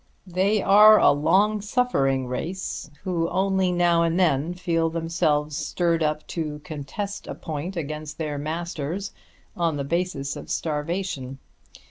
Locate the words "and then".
4.01-4.55